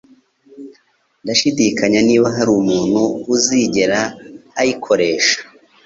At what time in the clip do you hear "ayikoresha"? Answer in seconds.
4.59-5.37